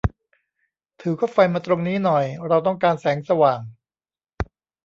[1.01, 3.59] ถือคบไฟมาตรงนี้หน่อย เราต้องการแสงสว่าง